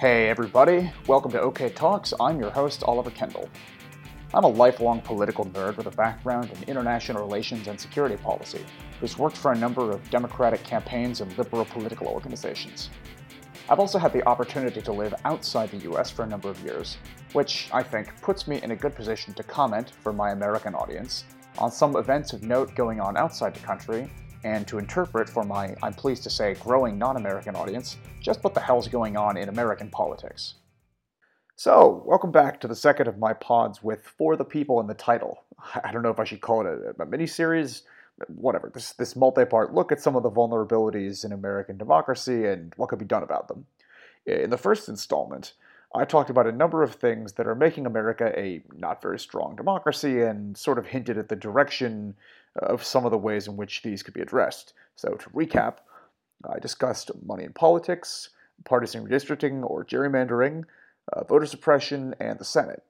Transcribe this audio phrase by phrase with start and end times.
[0.00, 0.90] Hey, everybody.
[1.06, 2.14] Welcome to OK Talks.
[2.18, 3.50] I'm your host, Oliver Kendall.
[4.32, 8.64] I'm a lifelong political nerd with a background in international relations and security policy,
[8.98, 12.88] who's worked for a number of Democratic campaigns and liberal political organizations.
[13.68, 16.96] I've also had the opportunity to live outside the US for a number of years,
[17.34, 21.24] which I think puts me in a good position to comment for my American audience
[21.58, 24.10] on some events of note going on outside the country
[24.44, 28.54] and to interpret for my, I'm pleased to say, growing non American audience just what
[28.54, 30.54] the hell's going on in American politics.
[31.56, 34.94] So, welcome back to the second of my pods with For the People in the
[34.94, 35.44] title.
[35.84, 37.82] I don't know if I should call it a, a mini-series,
[38.28, 38.70] whatever.
[38.72, 42.98] This, this multi-part look at some of the vulnerabilities in American democracy and what could
[42.98, 43.66] be done about them.
[44.26, 45.52] In the first installment,
[45.94, 49.56] I talked about a number of things that are making America a not very strong
[49.56, 52.14] democracy and sort of hinted at the direction
[52.56, 54.72] of some of the ways in which these could be addressed.
[54.96, 55.76] So, to recap,
[56.48, 58.30] I discussed money in politics,
[58.64, 60.64] partisan redistricting or gerrymandering,
[61.12, 62.82] uh, voter suppression, and the Senate.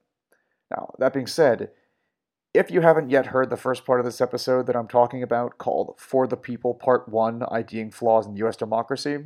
[0.70, 1.70] Now, that being said,
[2.52, 5.58] if you haven't yet heard the first part of this episode that I'm talking about,
[5.58, 9.18] called For the People Part 1 IDing Flaws in US Democracy,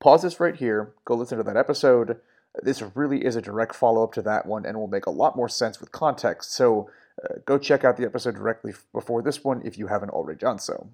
[0.00, 2.18] pause this right here, go listen to that episode.
[2.62, 5.36] This really is a direct follow up to that one and will make a lot
[5.36, 6.90] more sense with context, so
[7.24, 10.58] uh, go check out the episode directly before this one if you haven't already done
[10.58, 10.88] so.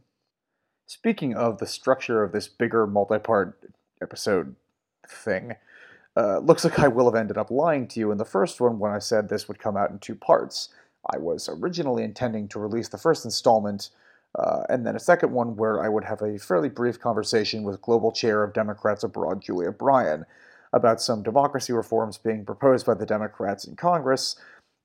[0.86, 3.58] Speaking of the structure of this bigger multi part
[4.00, 4.54] episode
[5.08, 5.54] thing,
[6.16, 8.78] uh, looks like I will have ended up lying to you in the first one
[8.78, 10.68] when I said this would come out in two parts.
[11.12, 13.90] I was originally intending to release the first installment,
[14.38, 17.82] uh, and then a second one where I would have a fairly brief conversation with
[17.82, 20.26] Global Chair of Democrats Abroad, Julia Bryan,
[20.72, 24.36] about some democracy reforms being proposed by the Democrats in Congress,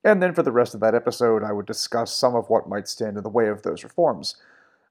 [0.03, 2.87] and then for the rest of that episode, I would discuss some of what might
[2.87, 4.35] stand in the way of those reforms.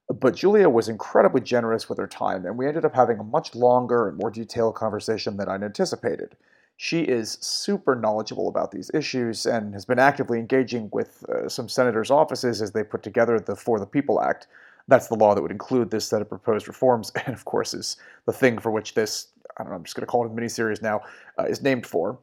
[0.09, 3.55] But Julia was incredibly generous with her time, and we ended up having a much
[3.55, 6.37] longer and more detailed conversation than I'd anticipated.
[6.77, 11.69] She is super knowledgeable about these issues and has been actively engaging with uh, some
[11.69, 14.47] senators' offices as they put together the For the People Act.
[14.87, 17.97] That's the law that would include this set of proposed reforms, and of course is
[18.27, 20.34] the thing for which this, I don't know, I'm just going to call it a
[20.34, 21.00] miniseries now,
[21.39, 22.19] uh, is named for.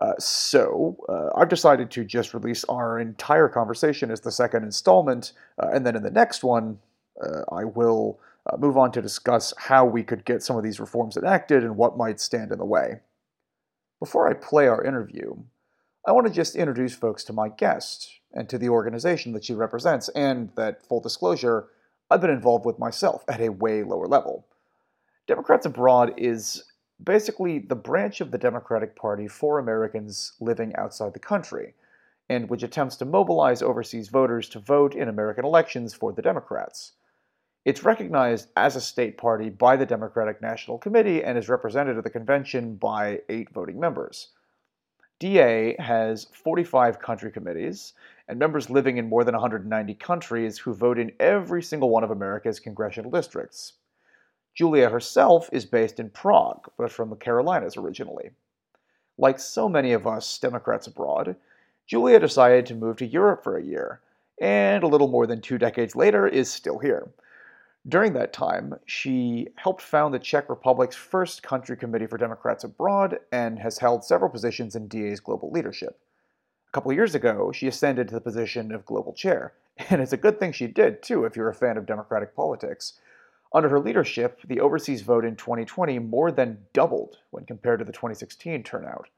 [0.00, 5.32] Uh, so uh, I've decided to just release our entire conversation as the second installment,
[5.62, 6.78] uh, and then in the next one,
[7.22, 8.18] uh, I will
[8.50, 11.76] uh, move on to discuss how we could get some of these reforms enacted and
[11.76, 13.00] what might stand in the way.
[13.98, 15.36] Before I play our interview,
[16.06, 19.52] I want to just introduce folks to my guest and to the organization that she
[19.52, 21.68] represents, and that, full disclosure,
[22.10, 24.46] I've been involved with myself at a way lower level.
[25.26, 26.64] Democrats Abroad is
[27.02, 31.74] basically the branch of the Democratic Party for Americans living outside the country,
[32.28, 36.92] and which attempts to mobilize overseas voters to vote in American elections for the Democrats.
[37.64, 42.04] It's recognized as a state party by the Democratic National Committee and is represented at
[42.04, 44.28] the convention by eight voting members.
[45.18, 47.92] DA has 45 country committees
[48.28, 52.10] and members living in more than 190 countries who vote in every single one of
[52.10, 53.74] America's congressional districts.
[54.60, 58.32] Julia herself is based in Prague, but from the Carolinas originally.
[59.16, 61.34] Like so many of us Democrats abroad,
[61.86, 64.02] Julia decided to move to Europe for a year,
[64.38, 67.08] and a little more than two decades later is still here.
[67.88, 73.18] During that time, she helped found the Czech Republic's first country committee for Democrats abroad
[73.32, 75.98] and has held several positions in DA's global leadership.
[76.68, 79.54] A couple years ago, she ascended to the position of global chair,
[79.88, 83.00] and it's a good thing she did, too, if you're a fan of democratic politics.
[83.52, 87.92] Under her leadership, the overseas vote in 2020 more than doubled when compared to the
[87.92, 89.08] 2016 turnout.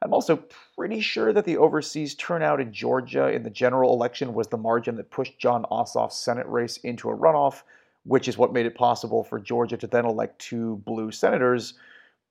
[0.00, 0.42] I'm also
[0.76, 4.96] pretty sure that the overseas turnout in Georgia in the general election was the margin
[4.96, 7.62] that pushed Jon Ossoff's Senate race into a runoff,
[8.04, 11.74] which is what made it possible for Georgia to then elect two blue senators,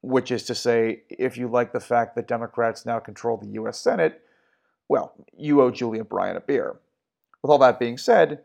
[0.02, 3.80] which is to say, if you like the fact that Democrats now control the U.S.
[3.80, 4.22] Senate,
[4.88, 6.78] well, you owe Julia Bryan a beer.
[7.42, 8.44] With all that being said,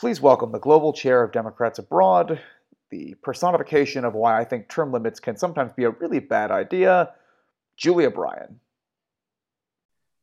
[0.00, 2.40] please welcome the global chair of Democrats Abroad,
[2.88, 7.12] the personification of why I think term limits can sometimes be a really bad idea,
[7.76, 8.58] Julia Bryan.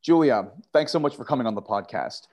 [0.02, 2.26] Julia, thanks so much for coming on the podcast.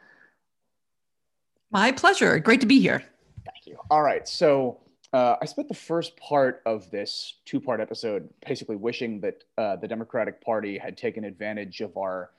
[1.70, 2.38] My pleasure.
[2.38, 3.04] Great to be here.
[3.44, 3.76] Thank you.
[3.90, 4.26] All right.
[4.26, 4.80] So
[5.12, 9.76] uh, I spent the first part of this two part episode basically wishing that uh,
[9.76, 12.30] the Democratic Party had taken advantage of our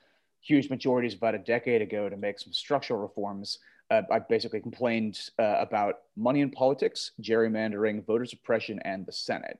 [0.41, 3.59] huge majorities about a decade ago to make some structural reforms.
[3.91, 9.59] Uh, I basically complained uh, about money in politics, gerrymandering, voter suppression, and the Senate.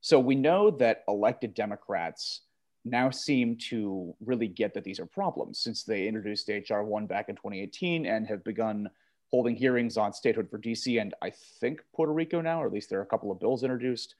[0.00, 2.42] So we know that elected Democrats
[2.84, 7.28] now seem to really get that these are problems since they introduced HR 1 back
[7.28, 8.88] in 2018 and have begun
[9.30, 12.88] holding hearings on statehood for DC and I think Puerto Rico now, or at least
[12.88, 14.14] there are a couple of bills introduced.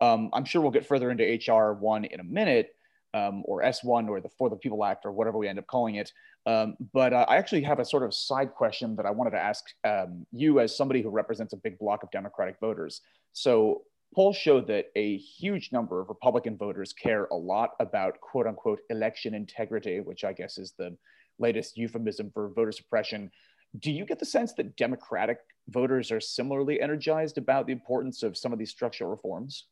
[0.00, 2.74] Um, I'm sure we'll get further into HR one in a minute,
[3.18, 5.96] um, or S1 or the For the People Act or whatever we end up calling
[5.96, 6.12] it.
[6.46, 9.40] Um, but uh, I actually have a sort of side question that I wanted to
[9.40, 13.00] ask um, you as somebody who represents a big block of Democratic voters.
[13.32, 13.82] So
[14.14, 18.80] polls show that a huge number of Republican voters care a lot about quote unquote
[18.90, 20.96] election integrity, which I guess is the
[21.38, 23.30] latest euphemism for voter suppression.
[23.78, 25.38] Do you get the sense that Democratic
[25.68, 29.66] voters are similarly energized about the importance of some of these structural reforms?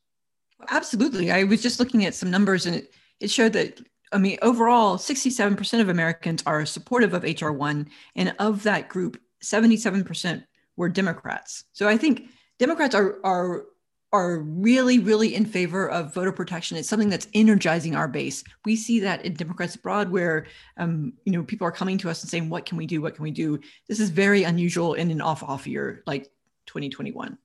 [0.69, 1.31] Absolutely.
[1.31, 3.81] I was just looking at some numbers and it, it showed that,
[4.11, 7.87] I mean, overall, 67% of Americans are supportive of HR1.
[8.15, 10.43] And of that group, 77%
[10.75, 11.65] were Democrats.
[11.73, 12.29] So I think
[12.59, 13.65] Democrats are, are
[14.13, 16.77] are really, really in favor of voter protection.
[16.77, 18.43] It's something that's energizing our base.
[18.65, 20.45] We see that in Democrats abroad, where
[20.77, 23.01] um, you know people are coming to us and saying, "What can we do?
[23.01, 26.23] What can we do?" This is very unusual in an off-off year like
[26.67, 27.37] 2021.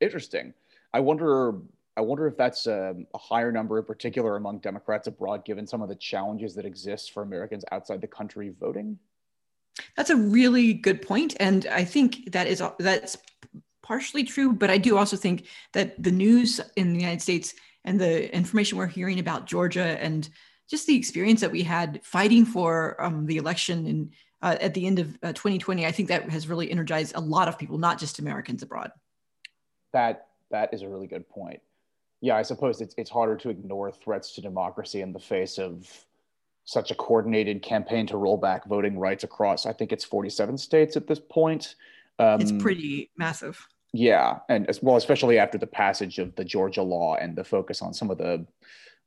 [0.00, 0.54] Interesting.
[0.92, 1.54] I wonder.
[1.96, 5.66] I wonder if that's a, um, a higher number in particular among Democrats abroad, given
[5.66, 8.98] some of the challenges that exist for Americans outside the country voting.
[9.96, 13.16] That's a really good point, and I think that is that's
[13.82, 17.54] partially true, but I do also think that the news in the United States
[17.84, 20.28] and the information we're hearing about Georgia and
[20.68, 24.10] just the experience that we had fighting for um, the election in,
[24.42, 27.48] uh, at the end of uh, 2020, I think that has really energized a lot
[27.48, 28.90] of people, not just Americans abroad.
[29.92, 31.60] That that is a really good point.
[32.24, 35.86] Yeah, I suppose it's it's harder to ignore threats to democracy in the face of
[36.64, 39.66] such a coordinated campaign to roll back voting rights across.
[39.66, 41.74] I think it's 47 states at this point.
[42.18, 43.68] Um, it's pretty massive.
[43.92, 47.82] Yeah, and as well, especially after the passage of the Georgia law and the focus
[47.82, 48.46] on some of the,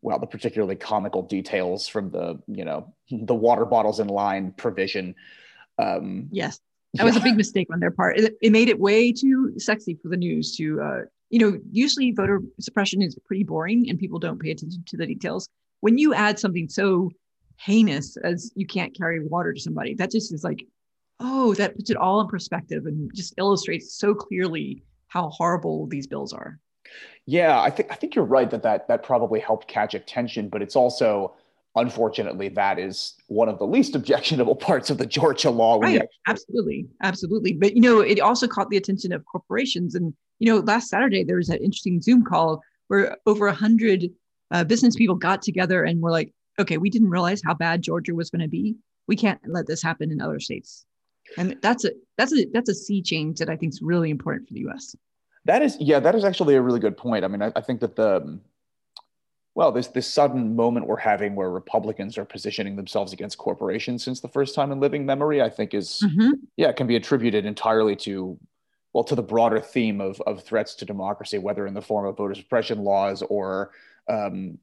[0.04, 5.16] well, the particularly comical details from the, you know, the water bottles in line provision.
[5.80, 6.60] Um, yes,
[6.94, 7.06] that yeah.
[7.06, 8.20] was a big mistake on their part.
[8.20, 12.12] It, it, made it way too sexy for the news to, uh, you know, usually
[12.12, 15.50] voter suppression is pretty boring and people don't pay attention to the details.
[15.82, 17.12] When you add something so
[17.58, 20.66] heinous as you can't carry water to somebody, that just is like
[21.20, 26.08] oh, that puts it all in perspective and just illustrates so clearly how horrible these
[26.08, 26.60] bills are.
[27.26, 30.62] Yeah, I think I think you're right that that that probably helped catch attention, but
[30.62, 31.36] it's also
[31.76, 35.80] unfortunately that is one of the least objectionable parts of the Georgia law.
[35.80, 36.02] Right.
[36.28, 37.54] Absolutely, absolutely.
[37.54, 41.24] But you know, it also caught the attention of corporations, and you know, last Saturday
[41.24, 44.10] there was that interesting Zoom call where over a hundred
[44.52, 48.16] uh, business people got together and were like, "Okay, we didn't realize how bad Georgia
[48.16, 48.76] was going to be.
[49.08, 50.86] We can't let this happen in other states."
[51.38, 54.48] and that's a that's a that's a sea change that I think is really important
[54.48, 54.96] for the U.S.
[55.46, 57.24] That is, yeah, that is actually a really good point.
[57.24, 58.40] I mean, I, I think that the
[59.56, 64.20] well, this this sudden moment we're having where Republicans are positioning themselves against corporations since
[64.20, 66.32] the first time in living memory, I think is mm-hmm.
[66.56, 68.38] yeah, can be attributed entirely to
[68.98, 72.18] well to the broader theme of of threats to democracy, whether in the form of
[72.18, 73.70] voter suppression laws or
[74.10, 74.58] um,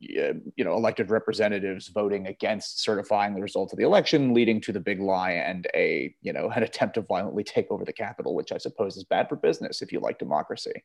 [0.00, 4.80] you know elected representatives voting against certifying the result of the election leading to the
[4.80, 8.50] big lie and a you know an attempt to violently take over the Capitol which
[8.50, 10.82] i suppose is bad for business if you like democracy.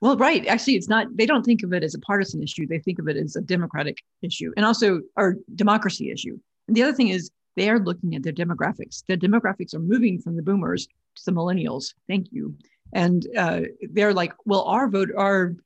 [0.00, 0.46] Well right.
[0.46, 2.68] Actually it's not they don't think of it as a partisan issue.
[2.68, 6.38] They think of it as a democratic issue and also our democracy issue.
[6.68, 9.04] And the other thing is they are looking at their demographics.
[9.06, 10.86] Their demographics are moving from the boomers
[11.16, 11.94] to the millennials.
[12.06, 12.54] Thank you.
[12.92, 15.56] And uh, they're like well our vote our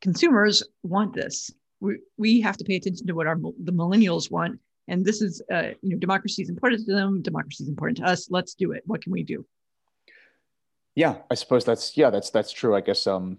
[0.00, 1.50] consumers want this.
[1.80, 4.60] We, we have to pay attention to what our the millennials want.
[4.88, 7.22] And this is uh, you know democracy is important to them.
[7.22, 8.30] Democracy is important to us.
[8.30, 8.82] Let's do it.
[8.86, 9.44] What can we do?
[10.94, 12.74] Yeah i suppose that's yeah that's that's true.
[12.74, 13.38] I guess um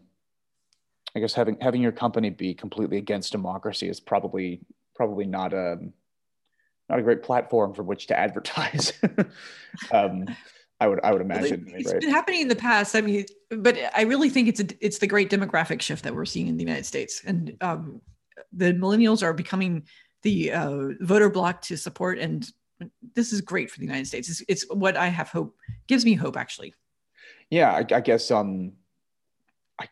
[1.16, 4.62] i guess having having your company be completely against democracy is probably
[4.96, 5.78] probably not a
[6.92, 8.94] not a great platform from which to advertise
[9.92, 10.26] um
[10.80, 11.66] I would I would imagine.
[11.68, 12.02] Well, it's right?
[12.02, 12.96] been happening in the past.
[12.96, 16.26] I mean, but I really think it's a, it's the great demographic shift that we're
[16.26, 18.02] seeing in the United States, and um,
[18.52, 19.84] the millennials are becoming
[20.24, 22.50] the uh, voter bloc to support, and
[23.14, 24.28] this is great for the United States.
[24.28, 25.56] It's, it's what I have hope
[25.88, 26.74] gives me hope actually.
[27.52, 28.32] Yeah, I, I guess.
[28.32, 28.74] Um,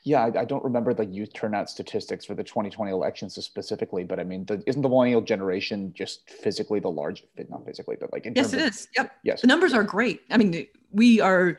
[0.03, 4.19] yeah, I, I, don't remember the youth turnout statistics for the 2020 elections specifically, but
[4.19, 8.25] I mean, the, isn't the millennial generation just physically the largest, Not physically, but like
[8.25, 8.87] in yes, it of, is.
[8.95, 9.11] Yep.
[9.23, 10.21] Yes, the numbers are great.
[10.29, 11.57] I mean, we are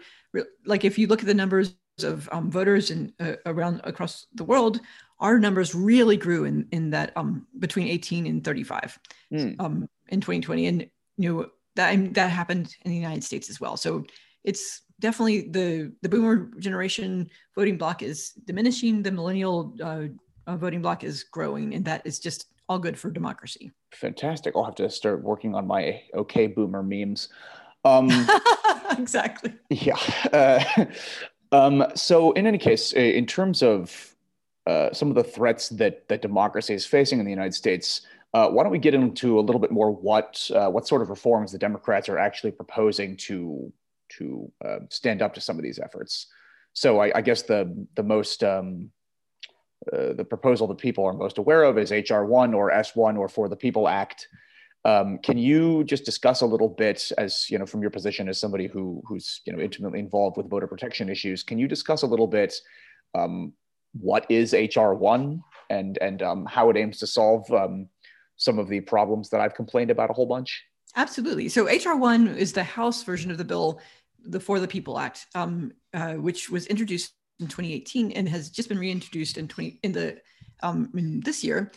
[0.65, 4.45] like if you look at the numbers of um, voters and uh, around across the
[4.45, 4.81] world,
[5.19, 8.99] our numbers really grew in in that um, between 18 and 35
[9.33, 9.61] mm.
[9.61, 11.47] um, in 2020, and you know
[11.77, 13.77] that that happened in the United States as well.
[13.77, 14.05] So
[14.45, 19.03] it's definitely the the boomer generation voting bloc is diminishing.
[19.03, 20.05] The millennial uh,
[20.47, 23.73] uh, voting bloc is growing, and that is just all good for democracy.
[23.93, 24.55] Fantastic!
[24.55, 27.29] I'll have to start working on my okay boomer memes.
[27.85, 28.09] Um,
[28.99, 29.55] exactly.
[29.71, 29.99] Yeah.
[30.33, 30.85] Uh,
[31.53, 34.15] um, so in any case, in terms of
[34.67, 38.03] uh, some of the threats that that democracy is facing in the United States.
[38.33, 41.11] Uh, why don't we get into a little bit more what uh, what sort of
[41.11, 43.73] reforms the Democrats are actually proposing to
[44.19, 46.27] to uh, stand up to some of these efforts?
[46.73, 48.91] So I, I guess the the most um,
[49.93, 53.17] uh, the proposal that people are most aware of is HR one or S one
[53.17, 54.29] or For the People Act.
[54.85, 58.39] Um, can you just discuss a little bit, as you know, from your position as
[58.39, 61.43] somebody who who's you know intimately involved with voter protection issues?
[61.43, 62.55] Can you discuss a little bit
[63.15, 63.53] um,
[63.93, 67.89] what is HR one and and um, how it aims to solve um,
[68.37, 70.63] some of the problems that I've complained about a whole bunch?
[70.97, 71.49] Absolutely.
[71.49, 73.81] So HR one is the House version of the bill,
[74.25, 78.69] the For the People Act, um, uh, which was introduced in 2018 and has just
[78.69, 80.19] been reintroduced in 20 in the
[80.63, 81.73] um, in this year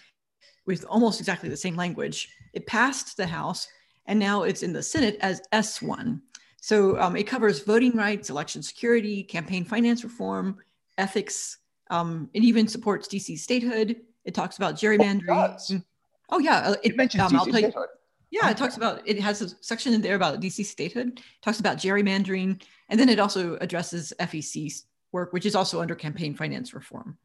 [0.65, 2.29] with almost exactly the same language.
[2.53, 3.67] It passed the House
[4.05, 6.21] and now it's in the Senate as S1.
[6.61, 10.57] So um, it covers voting rights, election security, campaign finance reform,
[10.97, 11.57] ethics.
[11.89, 13.97] Um, it even supports DC statehood.
[14.25, 15.71] It talks about gerrymandering.
[15.71, 15.81] Oh,
[16.29, 17.87] oh yeah, uh, it, it mentions um, DC statehood.
[18.33, 21.21] Yeah, it talks about it has a section in there about DC statehood.
[21.43, 26.33] Talks about gerrymandering, and then it also addresses FEC work, which is also under campaign
[26.33, 27.15] finance reform.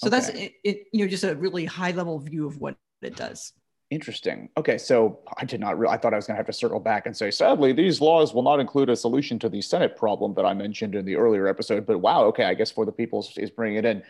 [0.00, 0.10] So okay.
[0.10, 3.54] that's it, it, you know just a really high level view of what it does.
[3.88, 4.50] Interesting.
[4.58, 5.78] Okay, so I did not.
[5.78, 8.02] Re- I thought I was going to have to circle back and say, sadly, these
[8.02, 11.16] laws will not include a solution to the Senate problem that I mentioned in the
[11.16, 11.86] earlier episode.
[11.86, 14.02] But wow, okay, I guess for the people is bringing it in.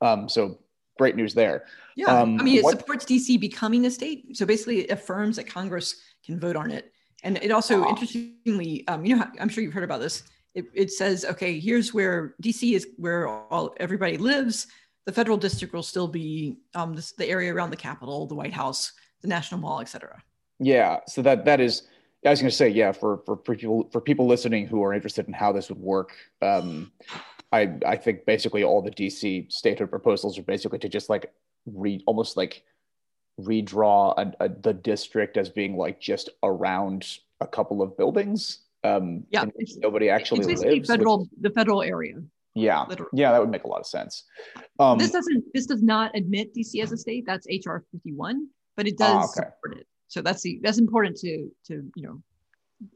[0.00, 0.58] Um, so
[0.98, 1.64] great news there.
[1.96, 4.36] Yeah, um, I mean, it what- supports DC becoming a state.
[4.36, 7.88] So basically, it affirms that Congress can vote on it, and it also, wow.
[7.88, 10.24] interestingly, um, you know, I'm sure you've heard about this
[10.58, 14.66] it, it says, okay, here's where DC is where all everybody lives.
[15.06, 18.52] The federal district will still be um, this, the area around the Capitol, the White
[18.52, 20.22] House, the National Mall, etc.
[20.58, 21.82] Yeah, so that that is.
[22.26, 25.28] I was going to say, yeah, for for people for people listening who are interested
[25.28, 26.12] in how this would work,
[26.42, 26.90] um,
[27.52, 31.32] I I think basically all the DC statehood proposals are basically to just like
[31.66, 32.62] read almost like
[33.40, 37.06] redraw a, a, the district as being like just around
[37.40, 39.44] a couple of buildings um, yeah,
[39.78, 40.88] nobody actually it's lives.
[40.88, 42.14] Federal, which, the federal area.
[42.54, 43.10] Yeah, literally.
[43.12, 44.24] yeah, that would make a lot of sense.
[44.78, 45.44] Um, this doesn't.
[45.52, 47.24] This does not admit DC as a state.
[47.26, 49.48] That's HR fifty one, but it does ah, okay.
[49.50, 49.86] support it.
[50.08, 52.22] So that's the that's important to to you know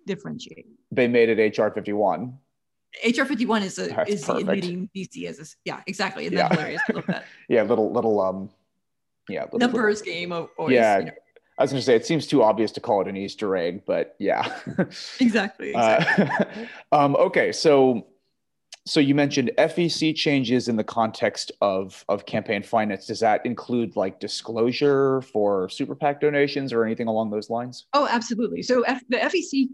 [0.06, 0.66] differentiate.
[0.90, 2.38] They made it HR fifty one.
[3.06, 4.48] HR fifty one is a that's is perfect.
[4.48, 6.48] admitting DC as a yeah exactly and yeah.
[6.48, 6.82] that's hilarious.
[6.88, 7.24] I love that.
[7.48, 8.50] yeah, little little um
[9.28, 10.98] yeah little, numbers little, game of always, yeah.
[10.98, 11.12] You know,
[11.58, 13.82] I was going to say it seems too obvious to call it an Easter egg,
[13.86, 14.58] but yeah.
[15.20, 15.68] exactly.
[15.70, 15.74] exactly.
[15.74, 18.06] Uh, um, okay, so
[18.84, 23.06] so you mentioned FEC changes in the context of of campaign finance.
[23.06, 27.86] Does that include like disclosure for super PAC donations or anything along those lines?
[27.92, 28.62] Oh, absolutely.
[28.62, 29.68] So F- the FEC,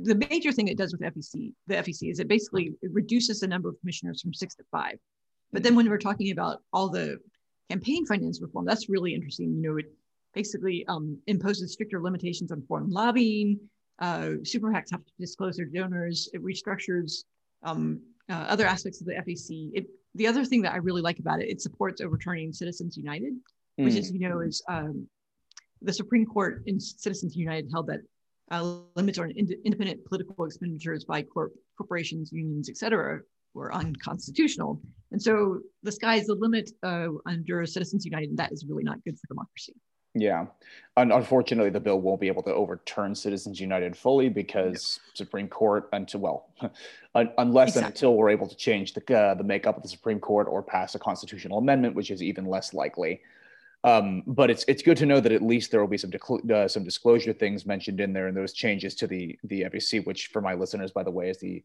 [0.00, 3.46] the major thing it does with FEC, the FEC is it basically it reduces the
[3.46, 4.98] number of commissioners from six to five.
[5.52, 7.18] But then when we're talking about all the
[7.70, 9.54] campaign finance reform, that's really interesting.
[9.54, 9.92] You know, it
[10.34, 13.60] basically um, imposes stricter limitations on foreign lobbying.
[13.98, 16.28] Uh, super PACs have to disclose their donors.
[16.32, 17.24] It restructures
[17.62, 19.70] um, uh, other aspects of the FEC.
[19.74, 23.34] It, the other thing that I really like about it, it supports overturning Citizens United,
[23.78, 23.84] mm.
[23.84, 25.06] which, as you know, is um,
[25.82, 28.00] the Supreme Court in Citizens United held that
[28.52, 33.20] uh, limits on ind- independent political expenditures by corp- corporations, unions, et cetera,
[33.54, 34.80] were unconstitutional.
[35.10, 38.84] And so the sky is the limit uh, under Citizens United, and that is really
[38.84, 39.74] not good for democracy.
[40.14, 40.46] Yeah.
[40.98, 45.88] And unfortunately, the bill won't be able to overturn Citizens United fully because Supreme Court
[45.94, 46.50] until well,
[47.14, 47.86] unless exactly.
[47.86, 50.62] and until we're able to change the uh, the makeup of the Supreme Court or
[50.62, 53.22] pass a constitutional amendment, which is even less likely.
[53.84, 56.12] Um, but it's it's good to know that at least there will be some
[56.52, 60.28] uh, some disclosure things mentioned in there and those changes to the the FEC, which
[60.28, 61.64] for my listeners, by the way, is the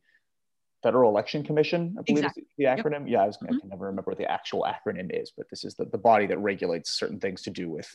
[0.84, 2.44] Federal Election Commission, I believe exactly.
[2.44, 3.02] is the acronym.
[3.02, 3.08] Yep.
[3.08, 3.56] Yeah, I, was, mm-hmm.
[3.56, 6.28] I can never remember what the actual acronym is, but this is the, the body
[6.28, 7.90] that regulates certain things to do with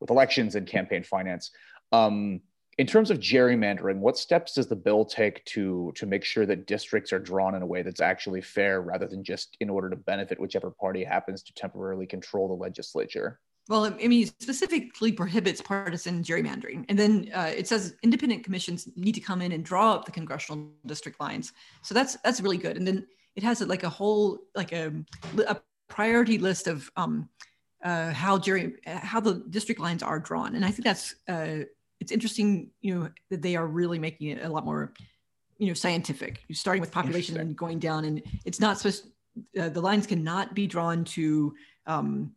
[0.00, 1.50] with elections and campaign finance.
[1.90, 2.40] Um,
[2.78, 6.66] in terms of gerrymandering, what steps does the bill take to to make sure that
[6.66, 9.96] districts are drawn in a way that's actually fair, rather than just in order to
[9.96, 13.40] benefit whichever party happens to temporarily control the legislature?
[13.68, 19.12] Well, I mean, specifically prohibits partisan gerrymandering, and then uh, it says independent commissions need
[19.12, 21.52] to come in and draw up the congressional district lines.
[21.82, 22.78] So that's that's really good.
[22.78, 23.06] And then
[23.36, 24.92] it has like a whole like a,
[25.46, 25.58] a
[25.88, 27.28] priority list of um,
[27.84, 31.64] uh, how jury how the district lines are drawn, and I think that's uh,
[32.00, 32.70] it's interesting.
[32.80, 34.94] You know that they are really making it a lot more
[35.58, 36.42] you know scientific.
[36.48, 39.08] You're starting with population and going down, and it's not supposed.
[39.60, 41.54] Uh, the lines cannot be drawn to
[41.86, 42.32] um,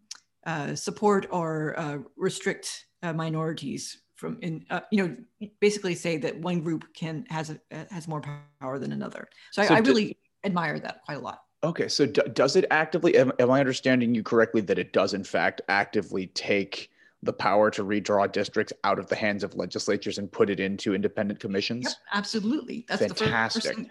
[0.46, 5.16] uh, support or uh, restrict uh, minorities from in you know
[5.60, 8.22] basically say that one group can has a, has more
[8.60, 9.28] power than another.
[9.52, 12.66] So, so I, I really admire that quite a lot Okay, so d- does it
[12.72, 13.16] actively?
[13.18, 16.90] Am, am I understanding you correctly that it does in fact actively take
[17.24, 20.96] the power to redraw districts out of the hands of legislatures and put it into
[20.96, 21.86] independent commissions?
[21.86, 22.86] Yep, absolutely.
[22.88, 23.64] That's fantastic.
[23.64, 23.90] The first, first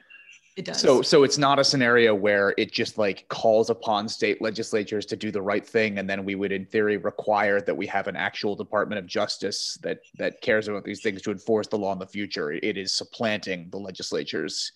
[0.57, 0.81] it does.
[0.81, 5.17] So, so it's not a scenario where it just like calls upon state legislatures to
[5.17, 8.17] do the right thing, and then we would, in theory, require that we have an
[8.17, 11.99] actual Department of Justice that that cares about these things to enforce the law in
[11.99, 12.53] the future.
[12.53, 14.73] It is supplanting the legislatures.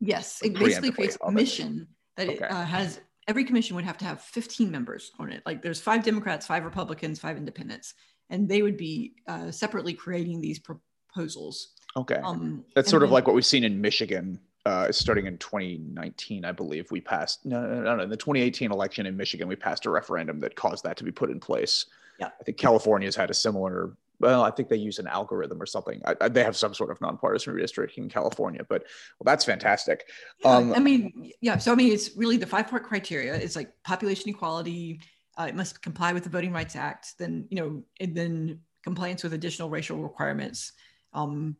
[0.00, 2.44] Yes, it basically creates a commission that okay.
[2.44, 3.00] it uh, has.
[3.26, 5.42] Every commission would have to have 15 members on it.
[5.44, 7.92] Like there's five Democrats, five Republicans, five Independents,
[8.30, 11.74] and they would be uh, separately creating these proposals.
[11.94, 15.38] Okay, um, that's sort then, of like what we've seen in Michigan uh, starting in
[15.38, 19.48] 2019, I believe, we passed, no, no, no, no, in the 2018 election in Michigan,
[19.48, 21.86] we passed a referendum that caused that to be put in place.
[22.18, 22.28] Yeah.
[22.40, 26.02] I think California's had a similar, well, I think they use an algorithm or something.
[26.04, 28.82] I, I, they have some sort of nonpartisan redistricting in California, but
[29.18, 30.08] well, that's fantastic.
[30.44, 31.58] Yeah, um, I mean, yeah.
[31.58, 35.00] So, I mean, it's really the five part criteria is like population equality.
[35.38, 37.16] Uh, it must comply with the Voting Rights Act.
[37.16, 40.72] Then, you know, and then compliance with additional racial requirements.
[41.12, 41.56] Um,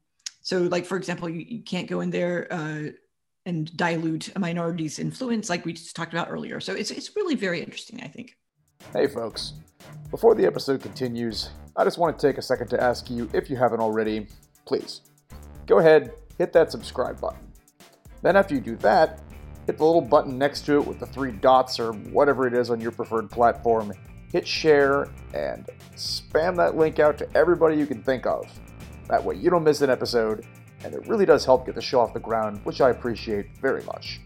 [0.48, 2.84] so, like for example, you, you can't go in there uh,
[3.44, 6.58] and dilute a minority's influence, like we just talked about earlier.
[6.58, 8.34] So it's it's really very interesting, I think.
[8.94, 9.52] Hey, folks.
[10.10, 13.50] Before the episode continues, I just want to take a second to ask you, if
[13.50, 14.26] you haven't already,
[14.64, 15.02] please
[15.66, 17.52] go ahead, hit that subscribe button.
[18.22, 19.20] Then, after you do that,
[19.66, 22.70] hit the little button next to it with the three dots or whatever it is
[22.70, 23.92] on your preferred platform.
[24.32, 28.46] Hit share and spam that link out to everybody you can think of.
[29.08, 30.44] That way you don't miss an episode,
[30.84, 33.82] and it really does help get the show off the ground, which I appreciate very
[33.84, 34.20] much.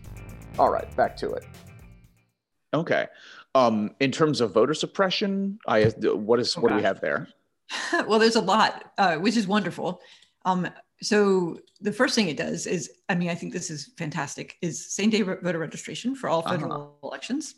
[0.58, 1.44] All right, back to it.
[2.74, 3.06] Okay.
[3.54, 7.28] Um, in terms of voter suppression, I what is what do we have there?
[8.06, 10.00] well, there's a lot, uh, which is wonderful.
[10.44, 10.68] Um,
[11.00, 14.84] so the first thing it does is, I mean, I think this is fantastic, is
[14.92, 16.50] same day voter registration for all uh-huh.
[16.50, 17.08] federal uh-huh.
[17.08, 17.56] elections.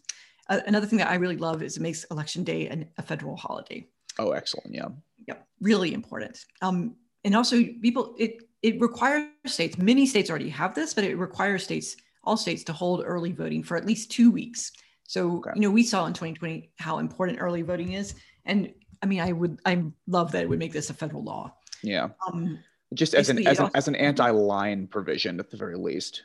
[0.49, 3.37] Uh, another thing that I really love is it makes election day an, a federal
[3.37, 3.87] holiday.
[4.18, 4.75] Oh, excellent!
[4.75, 4.88] Yeah.
[5.27, 6.44] Yep, really important.
[6.61, 11.16] Um, and also people it it requires states many states already have this but it
[11.16, 14.72] requires states all states to hold early voting for at least two weeks.
[15.04, 15.50] So okay.
[15.54, 18.14] you know we saw in 2020 how important early voting is.
[18.44, 21.54] And i mean i would i love that it would make this a federal law.
[21.82, 22.08] Yeah.
[22.26, 22.58] Um,
[22.94, 26.22] just as an as an, as an anti-line provision at the very least.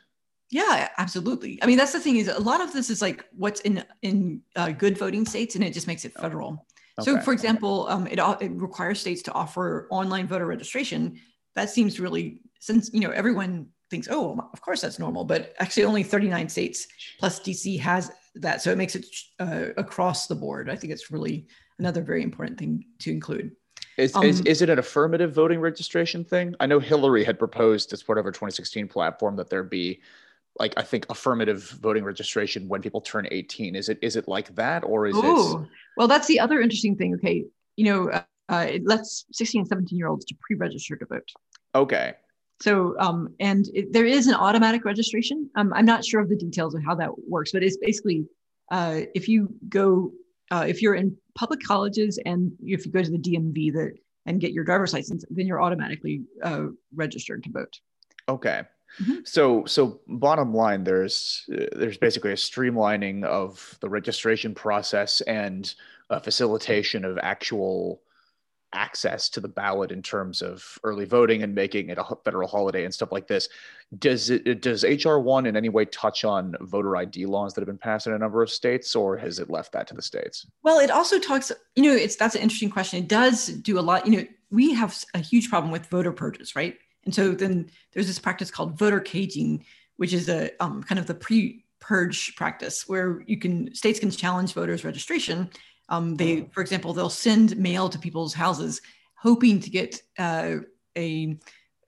[0.50, 1.62] Yeah absolutely.
[1.62, 4.42] I mean that's the thing is a lot of this is like what's in in
[4.56, 6.66] uh, good voting states and it just makes it federal
[6.98, 7.10] Okay.
[7.10, 11.20] So, for example, um, it, it requires states to offer online voter registration.
[11.54, 15.84] That seems really, since you know everyone thinks, oh, of course that's normal, but actually
[15.84, 16.86] only 39 states
[17.18, 19.06] plus DC has that, so it makes it
[19.40, 20.70] uh, across the board.
[20.70, 21.48] I think it's really
[21.78, 23.52] another very important thing to include.
[23.96, 26.54] Is, um, is, is it an affirmative voting registration thing?
[26.60, 30.00] I know Hillary had proposed as part of her 2016 platform that there be
[30.58, 33.76] like I think affirmative voting registration when people turn 18.
[33.76, 35.62] Is it is it like that or is Ooh.
[35.62, 35.68] it?
[35.96, 37.14] Well, that's the other interesting thing.
[37.14, 37.44] Okay,
[37.76, 41.28] you know, uh, uh, it lets 16 and 17 year olds to pre-register to vote.
[41.74, 42.14] Okay.
[42.60, 45.48] So, um, and it, there is an automatic registration.
[45.56, 48.26] Um, I'm not sure of the details of how that works, but it's basically
[48.70, 50.12] uh, if you go,
[50.50, 53.92] uh, if you're in public colleges and if you go to the DMV that
[54.26, 57.80] and get your driver's license, then you're automatically uh, registered to vote.
[58.28, 58.62] Okay.
[59.00, 59.20] Mm-hmm.
[59.24, 65.72] So, so bottom line, there's uh, there's basically a streamlining of the registration process and
[66.10, 68.02] a facilitation of actual
[68.72, 72.84] access to the ballot in terms of early voting and making it a federal holiday
[72.84, 73.48] and stuff like this.
[73.98, 77.66] Does it does HR one in any way touch on voter ID laws that have
[77.66, 80.46] been passed in a number of states, or has it left that to the states?
[80.62, 81.50] Well, it also talks.
[81.74, 83.00] You know, it's that's an interesting question.
[83.00, 84.06] It does do a lot.
[84.06, 86.76] You know, we have a huge problem with voter purges, right?
[87.04, 89.64] And so then there's this practice called voter caging,
[89.96, 94.52] which is a um, kind of the pre-purge practice where you can states can challenge
[94.52, 95.50] voters registration.
[95.88, 98.80] Um, they, for example, they'll send mail to people's houses,
[99.16, 100.56] hoping to get uh,
[100.96, 101.36] a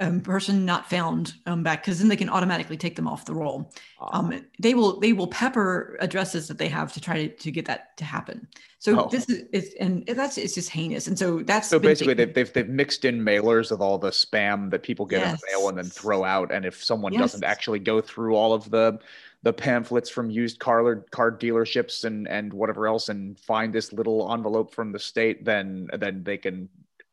[0.03, 3.35] um, person not found um, back because then they can automatically take them off the
[3.35, 3.73] roll.
[4.01, 7.67] Um, they will they will pepper addresses that they have to try to, to get
[7.67, 8.49] that to happen.
[8.79, 9.09] So oh.
[9.09, 11.07] this is it's, and that's it's just heinous.
[11.07, 14.71] And so that's so basically they've, they've they've mixed in mailers with all the spam
[14.71, 15.31] that people get yes.
[15.31, 16.51] in the mail and then throw out.
[16.51, 17.21] And if someone yes.
[17.21, 18.99] doesn't actually go through all of the
[19.45, 24.33] the pamphlets from used car card dealerships and and whatever else and find this little
[24.33, 26.69] envelope from the state, then then they can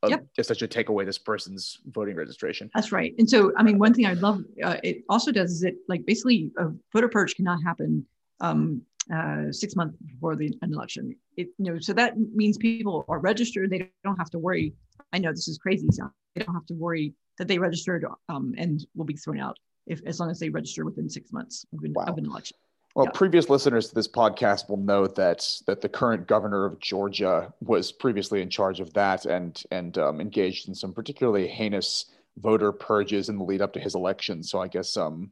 [0.08, 0.26] yep.
[0.38, 2.70] essentially take away this person's voting registration.
[2.74, 3.14] That's right.
[3.18, 6.06] And so, I mean, one thing I love uh, it also does is it like
[6.06, 8.06] basically a voter purge cannot happen
[8.42, 8.82] um,
[9.14, 11.16] uh, six months before the an election.
[11.36, 13.70] It you know so that means people are registered.
[13.70, 14.74] They don't have to worry.
[15.14, 16.12] I know this is crazy sound.
[16.36, 19.58] They don't have to worry that they registered um, and will be thrown out
[19.88, 22.04] if as long as they register within six months of an, wow.
[22.04, 22.58] of an election.
[22.96, 23.12] Well, Yeah.
[23.12, 27.92] previous listeners to this podcast will know that that the current governor of Georgia was
[27.92, 32.06] previously in charge of that and and um, engaged in some particularly heinous
[32.38, 34.42] voter purges in the lead up to his election.
[34.44, 35.32] So I guess um,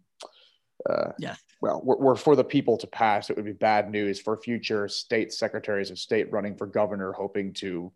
[0.89, 1.35] uh, Yeah.
[1.59, 3.29] Well, we're, we're for the people to pass.
[3.31, 7.51] It would be bad news for future state secretaries of state running for governor, hoping
[7.53, 7.91] to,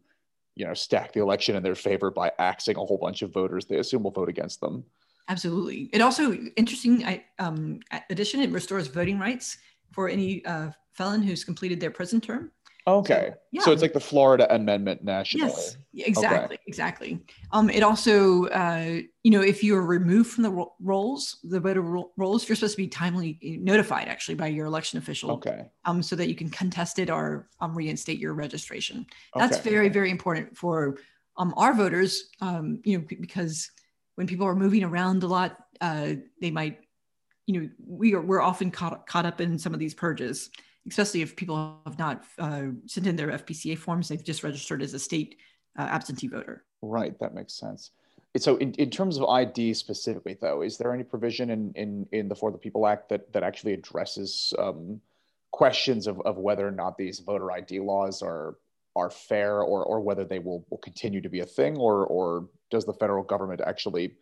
[0.56, 3.66] you know, stack the election in their favor by axing a whole bunch of voters
[3.66, 4.84] they assume will vote against them.
[5.30, 5.90] Absolutely.
[5.94, 7.80] It also interesting I, um,
[8.10, 8.42] addition.
[8.42, 9.58] It restores voting rights
[9.92, 12.52] for any uh, felon who's completed their prison term.
[12.88, 13.30] Okay.
[13.30, 13.62] So, yeah.
[13.62, 15.48] So it's like the Florida Amendment nationally.
[15.48, 17.20] Yes, exactly, exactly.
[17.52, 21.60] Um, it also, uh, you know, if you are removed from the ro- rolls, the
[21.60, 25.66] voter ro- rolls, you're supposed to be timely notified actually by your election official, Okay.
[25.86, 29.06] um, so that you can contest it or um, reinstate your registration.
[29.36, 29.70] That's Okay.
[29.70, 30.98] very, very important for
[31.38, 33.70] um, our voters, um, you know, because
[34.16, 36.80] when people are moving around a lot, uh, they might,
[37.48, 40.50] you know, we are we're often caught caught up in some of these purges,
[40.88, 44.94] especially if people have not uh, sent in their FPCA forms; they've just registered as
[44.94, 45.38] a state
[45.78, 46.64] uh, absentee voter.
[46.82, 47.92] Right, that makes sense.
[48.38, 52.30] So, in, in terms of ID specifically, though, is there any provision in, in, in
[52.30, 55.02] the For the People Act that, that actually addresses um,
[55.52, 58.56] questions of, of whether or not these voter ID laws are
[58.96, 62.50] are fair or, or whether they will, will continue to be a thing or, or
[62.70, 64.16] does the federal government actually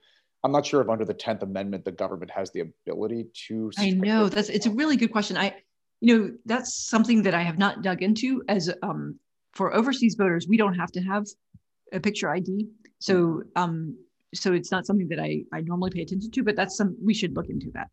[0.43, 3.91] I'm not sure if under the 10th Amendment the government has the ability to I
[3.91, 5.37] know that's it's a really good question.
[5.37, 5.55] I,
[6.01, 8.41] you know, that's something that I have not dug into.
[8.47, 9.19] As um,
[9.53, 11.25] for overseas voters, we don't have to have
[11.91, 13.97] a picture ID, so um,
[14.33, 16.43] so it's not something that I I normally pay attention to.
[16.43, 17.89] But that's some we should look into that.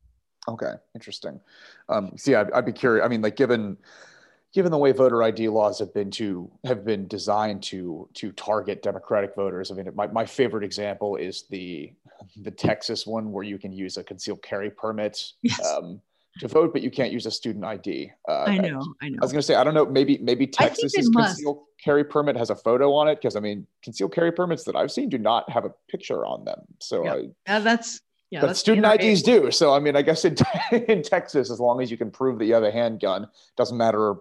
[0.48, 1.40] Okay, interesting.
[1.88, 3.04] Um, see, I'd, I'd be curious.
[3.04, 3.76] I mean, like, given
[4.54, 8.82] given the way voter ID laws have been to have been designed to to target
[8.82, 9.70] Democratic voters.
[9.70, 11.92] I mean, my, my favorite example is the
[12.42, 15.60] the Texas one where you can use a concealed carry permit Yes.
[15.66, 16.00] um,
[16.40, 18.12] to vote, but you can't use a student ID.
[18.28, 19.18] Uh, I know, I know.
[19.22, 22.50] I was going to say, I don't know, maybe maybe Texas's concealed carry permit has
[22.50, 25.48] a photo on it because I mean, concealed carry permits that I've seen do not
[25.50, 26.60] have a picture on them.
[26.78, 27.14] So Yeah.
[27.46, 28.40] I, Uh, that's yeah.
[28.42, 28.86] but student.
[28.86, 29.50] IDs do.
[29.50, 30.36] So I mean, I guess in,
[30.72, 34.16] in Texas, as long as you can prove that you have a handgun, doesn't matter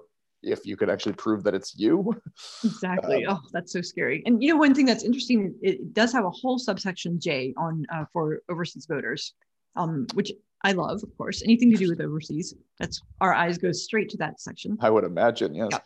[0.45, 2.13] if you could actually prove that it's you.
[2.63, 3.25] Exactly.
[3.25, 4.23] Um, oh, that's so scary.
[4.25, 7.85] And you know, one thing that's interesting, it does have a whole subsection J on
[7.93, 9.33] uh, for overseas voters,
[9.75, 10.31] um, which
[10.63, 11.43] I love, of course.
[11.43, 14.77] Anything to do with overseas, that's our eyes go straight to that section.
[14.81, 15.69] I would imagine, yes.
[15.71, 15.79] Yeah.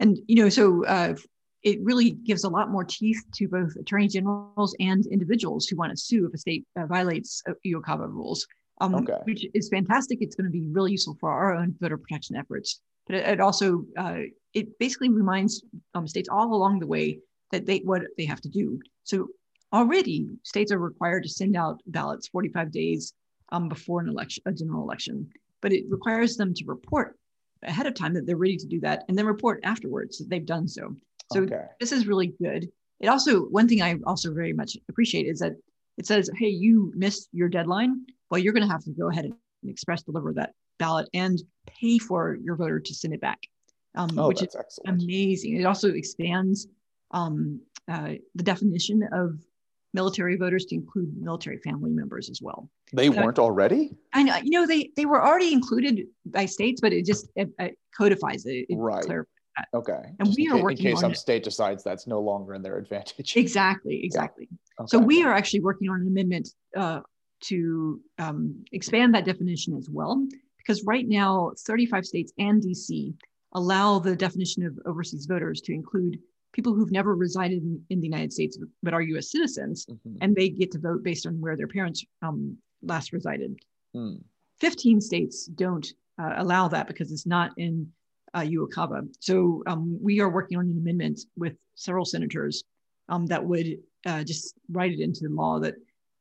[0.00, 1.14] And you know, so uh,
[1.62, 5.90] it really gives a lot more teeth to both attorney generals and individuals who want
[5.90, 8.46] to sue if a state uh, violates uh, UOCAVA rules,
[8.80, 9.18] um, Okay.
[9.24, 10.18] which is fantastic.
[10.20, 12.80] It's going to be really useful for our own voter protection efforts.
[13.06, 14.20] But it, it also uh,
[14.54, 17.18] it basically reminds um, states all along the way
[17.50, 18.80] that they what they have to do.
[19.04, 19.28] So
[19.72, 23.14] already states are required to send out ballots 45 days
[23.50, 25.28] um, before an election, a general election,
[25.60, 27.16] but it requires them to report
[27.62, 30.46] ahead of time that they're ready to do that and then report afterwards that they've
[30.46, 30.94] done so.
[31.32, 31.66] So okay.
[31.80, 32.68] this is really good.
[33.00, 35.52] It also, one thing I also very much appreciate is that
[35.98, 38.06] it says, hey, you missed your deadline.
[38.30, 39.34] Well, you're going to have to go ahead and
[39.64, 41.40] express deliver that ballot and
[41.80, 43.40] pay for your voter to send it back,
[43.94, 45.02] um, Oh, which is excellent.
[45.02, 45.56] amazing.
[45.60, 46.66] It also expands
[47.12, 49.38] um, uh, the definition of
[49.94, 52.68] military voters to include military family members as well.
[52.92, 53.82] They weren't already?
[54.12, 55.94] I know, you know, they they were already included
[56.26, 58.66] by states, but it just it, it codifies it.
[58.68, 59.04] it Right.
[59.74, 60.02] Okay.
[60.18, 61.18] And Just we are working in case some it.
[61.18, 63.36] state decides that's no longer in their advantage.
[63.44, 64.48] Exactly, exactly.
[64.86, 65.06] So Okay.
[65.06, 67.00] we are actually working on an amendment uh,
[67.50, 70.26] to um, expand that definition as well,
[70.62, 73.14] because right now 35 states and DC
[73.52, 76.18] allow the definition of overseas voters to include
[76.52, 79.30] people who've never resided in, in the United States but are U.S.
[79.30, 80.18] citizens, Mhm.
[80.20, 83.56] and they get to vote based on where their parents um, last resided.
[83.94, 84.16] Hmm.
[84.60, 85.86] 15 states don't
[86.18, 87.90] uh, allow that because it's not in
[88.34, 89.08] uh, UOCAVA.
[89.20, 92.64] So um, we are working on an amendment with several senators
[93.08, 95.74] um, that would uh, just write it into the law that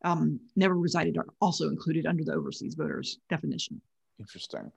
[0.03, 3.79] um, never resided are also included under the overseas voters definition.
[4.21, 4.71] Interesting.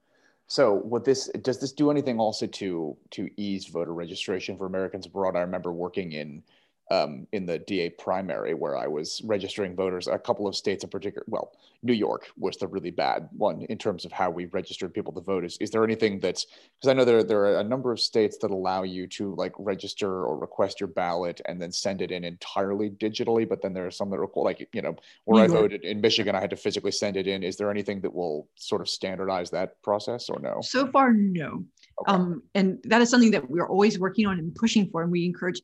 [0.46, 5.06] So, what this does this do anything also to to ease voter registration for Americans
[5.06, 5.36] abroad?
[5.36, 6.42] I remember working in
[6.90, 10.06] um, in the DA primary where I was registering voters.
[10.06, 13.78] A couple of states in particular, well, New York was the really bad one in
[13.78, 15.44] terms of how we registered people to vote.
[15.44, 16.46] Is, is there anything that's
[16.80, 19.52] because I know there there are a number of states that allow you to like
[19.58, 23.86] register or request your ballot and then send it in entirely digitally, but then there
[23.86, 24.94] are some that require like you know
[25.24, 25.60] where I York.
[25.60, 27.42] voted in Michigan, I had to physically send it in.
[27.42, 30.60] Is there anything that will sort of standardize that process or no?
[30.62, 31.64] So far, no.
[32.00, 32.12] Okay.
[32.12, 35.02] Um, and that is something that we're always working on and pushing for.
[35.02, 35.62] And we encourage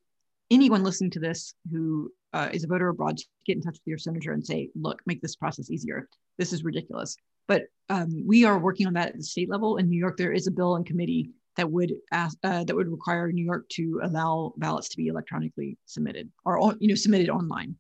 [0.51, 3.87] anyone listening to this who uh, is a voter abroad to get in touch with
[3.87, 6.09] your senator and say, look, make this process easier.
[6.39, 7.17] This is ridiculous.
[7.49, 9.77] but um, we are working on that at the state level.
[9.77, 12.89] In New York, there is a bill in committee that would ask uh, that would
[12.89, 17.75] require New York to allow ballots to be electronically submitted or you know submitted online.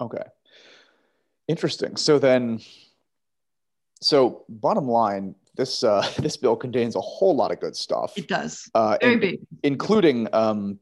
[0.00, 0.24] Okay,
[1.46, 1.96] interesting.
[1.96, 2.60] So then,
[4.00, 8.18] so bottom line, this uh, this bill contains a whole lot of good stuff.
[8.18, 8.68] It does.
[8.74, 10.80] Uh, Very in, big, including um,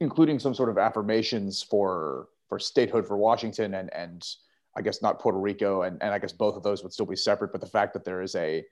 [0.00, 4.26] including some sort of affirmations for for statehood for Washington and and
[4.76, 7.16] I guess not Puerto Rico and and I guess both of those would still be
[7.16, 7.52] separate.
[7.52, 8.64] But the fact that there is a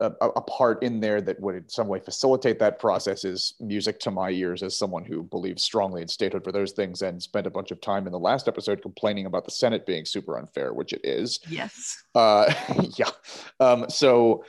[0.00, 3.98] a, a, part in there that would in some way facilitate that process is music
[4.00, 7.46] to my ears as someone who believes strongly in statehood for those things and spent
[7.46, 10.74] a bunch of time in the last episode complaining about the Senate being super unfair,
[10.74, 11.40] which it is.
[11.48, 12.04] Yes.
[12.14, 12.52] Uh,
[12.98, 13.08] yeah.
[13.58, 14.44] Um, so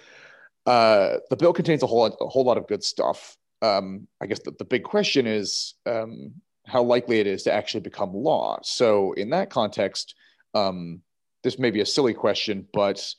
[0.66, 3.37] uh, the bill contains a whole a whole lot of good stuff.
[3.62, 6.34] Um, I guess the, the big question is um,
[6.66, 8.60] how likely it is to actually become law.
[8.62, 10.16] So in that context,
[10.54, 11.02] um,
[11.44, 13.14] this may be a silly question, but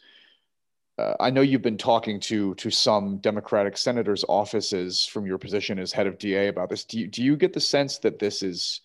[0.98, 5.78] uh, I know you've been talking to to some Democratic senators' offices from your position
[5.78, 6.84] as head of DA about this.
[6.84, 8.80] Do you, do you get the sense that this is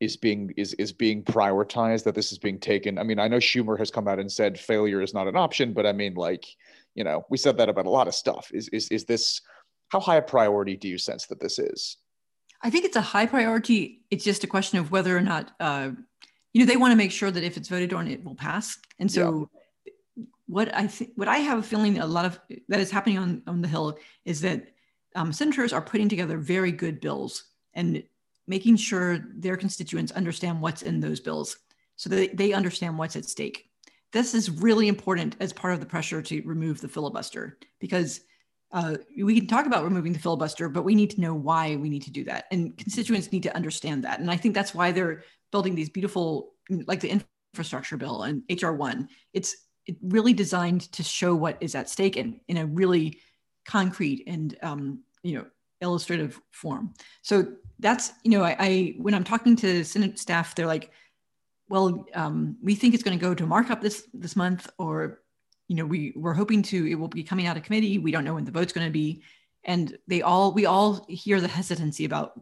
[0.00, 2.04] is being is is being prioritized?
[2.04, 2.98] That this is being taken?
[2.98, 5.74] I mean, I know Schumer has come out and said failure is not an option,
[5.74, 6.46] but I mean, like,
[6.94, 8.50] you know, we said that about a lot of stuff.
[8.54, 9.42] Is is is this
[9.92, 11.98] how high a priority do you sense that this is?
[12.62, 14.02] I think it's a high priority.
[14.10, 15.90] It's just a question of whether or not, uh,
[16.52, 18.78] you know, they want to make sure that if it's voted on, it will pass.
[18.98, 19.48] And so.
[19.52, 19.58] Yeah
[20.52, 23.42] what I think, what I have a feeling a lot of that is happening on,
[23.46, 24.66] on the Hill is that
[25.16, 28.02] um, senators are putting together very good bills and
[28.46, 31.56] making sure their constituents understand what's in those bills
[31.96, 33.70] so that they understand what's at stake.
[34.12, 38.20] This is really important as part of the pressure to remove the filibuster because
[38.72, 41.90] uh, we can talk about removing the filibuster, but we need to know why we
[41.90, 42.46] need to do that.
[42.50, 44.18] And constituents need to understand that.
[44.20, 46.54] And I think that's why they're building these beautiful,
[46.86, 47.22] like the
[47.54, 49.08] infrastructure bill and HR1.
[49.34, 49.54] It's
[49.86, 53.18] it really designed to show what is at stake in, in a really
[53.66, 55.46] concrete and um, you know
[55.80, 56.94] illustrative form.
[57.22, 60.92] So that's you know I, I, when I'm talking to Senate staff, they're like,
[61.68, 65.21] well, um, we think it's going to go to markup this this month, or
[65.68, 67.98] you know we we're hoping to it will be coming out of committee.
[67.98, 69.22] We don't know when the vote's going to be,
[69.64, 72.32] and they all we all hear the hesitancy about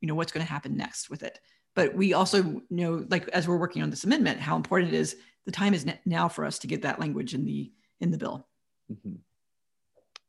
[0.00, 1.38] you know what's going to happen next with it.
[1.74, 5.16] But we also know, like as we're working on this amendment, how important it is
[5.44, 8.46] the time is now for us to get that language in the in the bill.
[8.90, 9.16] Mm-hmm.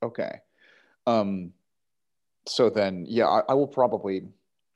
[0.03, 0.39] Okay.
[1.05, 1.53] Um,
[2.47, 4.27] so then, yeah, I, I, will probably,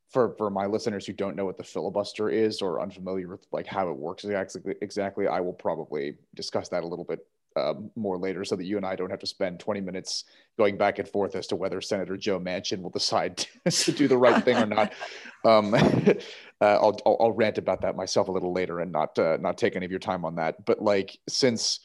[0.10, 3.68] for for my listeners who don't know what the filibuster is or unfamiliar with like
[3.68, 7.20] how it works exactly, exactly, I will probably discuss that a little bit
[7.56, 10.26] um, more later so that you and I don't have to spend 20 minutes
[10.58, 13.38] going back and forth as to whether Senator Joe Manchin will decide
[13.70, 14.94] to do the right thing or not.
[15.44, 16.14] Um, uh,
[16.62, 19.76] I'll, I'll, I'll, rant about that myself a little later and not uh, not take
[19.76, 20.64] any of your time on that.
[20.68, 21.80] But like since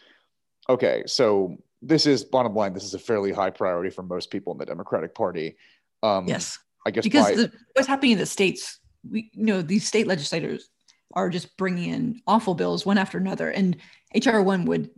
[0.69, 2.75] okay, so this is bottom line.
[2.75, 5.57] This is a fairly high priority for most people in the Democratic Party.
[6.03, 9.63] Um, yes, I guess because by, the, what's happening in the states, we you know
[9.63, 10.69] these state legislators
[11.15, 13.79] are just bringing in awful bills one after another, and
[14.15, 14.91] HR one would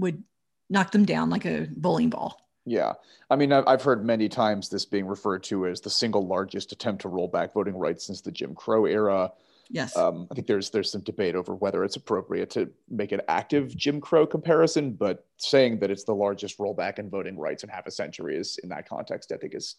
[0.00, 0.22] would
[0.68, 2.40] knock them down like a bowling ball.
[2.66, 2.92] Yeah.
[3.30, 7.02] I mean, I've heard many times this being referred to as the single largest attempt
[7.02, 9.32] to roll back voting rights since the Jim Crow era.
[9.70, 9.96] Yes.
[9.96, 13.74] Um, I think there's there's some debate over whether it's appropriate to make an active
[13.76, 17.86] Jim Crow comparison, but saying that it's the largest rollback in voting rights in half
[17.86, 19.76] a century is, in that context, I think is,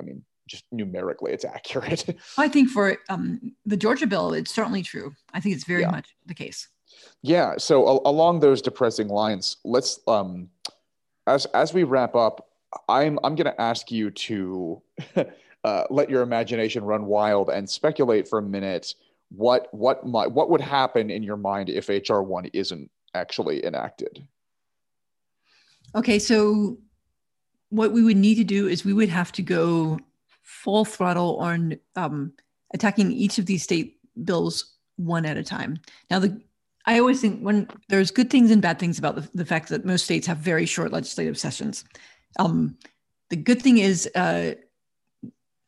[0.00, 2.18] I mean, just numerically, it's accurate.
[2.38, 5.14] I think for um, the Georgia bill, it's certainly true.
[5.34, 5.90] I think it's very yeah.
[5.90, 6.68] much the case.
[7.22, 7.54] Yeah.
[7.58, 10.48] So a- along those depressing lines, let's um,
[11.26, 12.48] as as we wrap up,
[12.88, 14.82] I'm I'm going to ask you to
[15.64, 18.94] uh, let your imagination run wild and speculate for a minute.
[19.30, 24.26] What what might what would happen in your mind if HR one isn't actually enacted?
[25.94, 26.78] Okay, so
[27.70, 29.98] what we would need to do is we would have to go
[30.42, 32.32] full throttle on um,
[32.72, 35.78] attacking each of these state bills one at a time.
[36.10, 36.40] Now, the
[36.86, 39.84] I always think when there's good things and bad things about the, the fact that
[39.84, 41.84] most states have very short legislative sessions.
[42.38, 42.76] Um,
[43.30, 44.54] the good thing is, uh,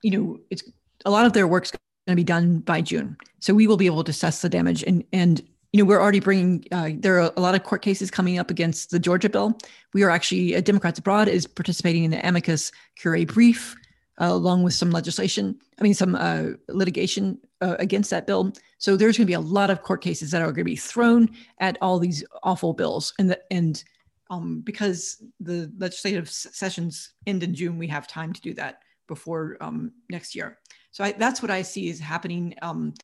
[0.03, 0.63] you know, it's
[1.05, 3.87] a lot of their work's going to be done by June, so we will be
[3.87, 4.83] able to assess the damage.
[4.83, 6.65] And and you know, we're already bringing.
[6.71, 9.59] Uh, there are a lot of court cases coming up against the Georgia bill.
[9.95, 13.75] We are actually uh, Democrats Abroad is participating in the amicus curiae brief,
[14.21, 15.59] uh, along with some legislation.
[15.79, 18.53] I mean, some uh, litigation uh, against that bill.
[18.79, 20.77] So there's going to be a lot of court cases that are going to be
[20.77, 23.83] thrown at all these awful bills, and the, and
[24.31, 29.57] um, because the legislative sessions end in June, we have time to do that before
[29.61, 30.59] um, next year.
[30.91, 32.55] So I, that's what I see is happening.
[32.63, 32.95] Um,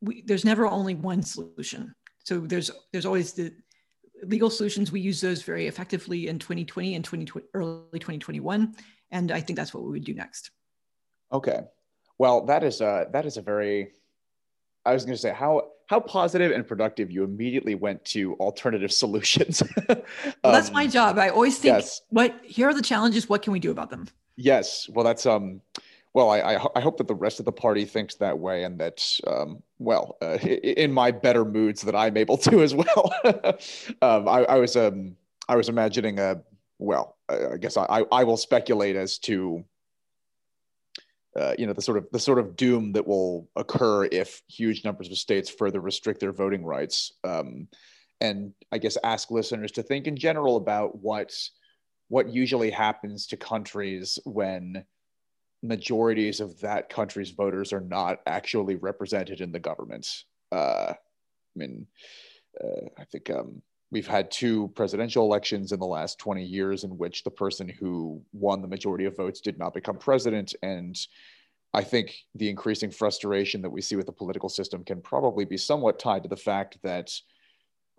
[0.00, 1.94] we, there's never only one solution.
[2.24, 3.52] So there's there's always the
[4.26, 8.74] legal solutions, we use those very effectively in 2020 and 2020, early 2021.
[9.10, 10.50] And I think that's what we would do next.
[11.32, 11.60] Okay.
[12.18, 13.92] Well, that is a, that is a very,
[14.84, 18.92] I was going to say how, how positive and productive you immediately went to alternative
[19.02, 19.62] solutions.
[19.88, 20.02] well,
[20.42, 21.18] that's my um, job.
[21.18, 22.02] I always think yes.
[22.10, 23.28] what, here are the challenges.
[23.28, 24.08] What can we do about them?
[24.36, 24.88] Yes.
[24.88, 25.60] Well, that's, um,
[26.12, 28.78] well, I, I, I, hope that the rest of the party thinks that way, and
[28.78, 33.12] that, um, well, uh, in my better moods, that I'm able to as well.
[34.00, 35.16] um, I, I, was, um,
[35.48, 36.40] I was imagining a,
[36.78, 39.64] well, I guess I, I will speculate as to,
[41.38, 44.84] uh, you know, the sort of the sort of doom that will occur if huge
[44.84, 47.68] numbers of states further restrict their voting rights, um,
[48.20, 51.32] and I guess ask listeners to think in general about what
[52.08, 54.84] what usually happens to countries when
[55.62, 60.06] majorities of that country's voters are not actually represented in the government.
[60.52, 61.86] Uh, I mean,
[62.62, 63.62] uh, I think um,
[63.94, 68.20] we've had two presidential elections in the last 20 years in which the person who
[68.32, 70.52] won the majority of votes did not become president.
[70.64, 70.98] And
[71.72, 75.56] I think the increasing frustration that we see with the political system can probably be
[75.56, 77.08] somewhat tied to the fact that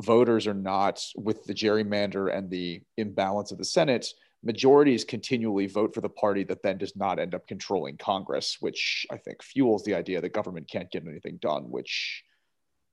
[0.02, 4.06] voters are not, with the gerrymander and the imbalance of the Senate,
[4.44, 9.08] majorities continually vote for the party that then does not end up controlling Congress, which
[9.10, 12.26] I think fuels the idea that government can't get anything done, which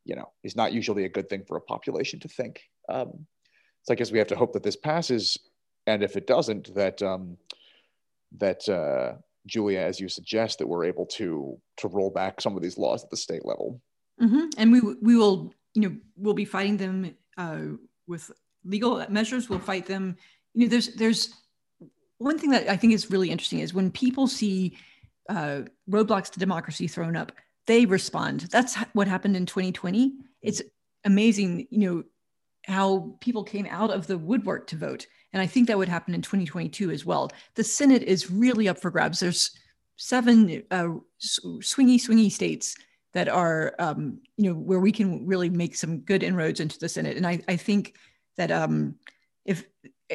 [0.05, 2.61] you know is not usually a good thing for a population to think.
[2.93, 3.27] Um,
[3.83, 5.39] so I guess we have to hope that this passes,
[5.87, 7.37] and if it doesn't, that um,
[8.39, 9.15] that uh,
[9.47, 13.03] Julia, as you suggest, that we're able to to roll back some of these laws
[13.03, 13.81] at the state level.
[14.21, 14.47] Mm-hmm.
[14.59, 17.61] And we we will you know we'll be fighting them uh,
[18.07, 18.31] with
[18.65, 19.49] legal measures.
[19.49, 20.17] We'll fight them.
[20.55, 21.35] You know, there's there's
[22.19, 24.77] one thing that I think is really interesting is when people see
[25.29, 27.33] uh, roadblocks to democracy thrown up,
[27.67, 28.43] they respond.
[28.43, 30.15] That's what happened in 2020.
[30.41, 30.63] It's
[31.05, 32.03] amazing, you know,
[32.67, 35.07] how people came out of the woodwork to vote.
[35.33, 37.31] And I think that would happen in 2022 as well.
[37.55, 39.21] The Senate is really up for grabs.
[39.21, 39.51] There's
[39.97, 40.89] seven uh,
[41.21, 42.77] swingy, swingy states
[43.15, 46.89] that are, um, you know, where we can really make some good inroads into the
[46.89, 47.17] Senate.
[47.17, 47.95] And I, I think
[48.37, 48.97] that um,
[49.45, 49.65] if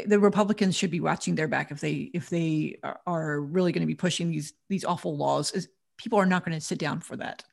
[0.05, 3.88] the Republicans should be watching their back if they if they are really going to
[3.88, 5.67] be pushing these these awful laws.
[5.97, 7.43] People are not going to sit down for that.